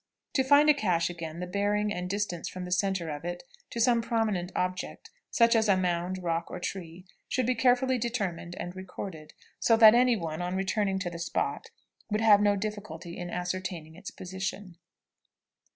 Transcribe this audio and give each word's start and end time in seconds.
To 0.33 0.43
find 0.43 0.67
a 0.67 0.73
caché 0.73 1.11
again, 1.11 1.41
the 1.41 1.45
bearing 1.45 1.93
and 1.93 2.09
distance 2.09 2.49
from 2.49 2.65
the 2.65 2.71
centre 2.71 3.09
of 3.11 3.23
it 3.23 3.43
to 3.69 3.79
some 3.79 4.01
prominent 4.01 4.51
object, 4.55 5.11
such 5.29 5.55
as 5.55 5.69
a 5.69 5.77
mound, 5.77 6.23
rock, 6.23 6.49
or 6.49 6.59
tree, 6.59 7.05
should 7.29 7.45
be 7.45 7.53
carefully 7.53 7.99
determined 7.99 8.55
and 8.55 8.75
recorded, 8.75 9.33
so 9.59 9.77
that 9.77 9.93
any 9.93 10.15
one, 10.15 10.41
on 10.41 10.55
returning 10.55 10.97
to 10.97 11.11
the 11.11 11.19
spot, 11.19 11.69
would 12.09 12.21
have 12.21 12.41
no 12.41 12.55
difficulty 12.55 13.15
in 13.15 13.29
ascertaining 13.29 13.93
its 13.93 14.09
position. 14.09 14.75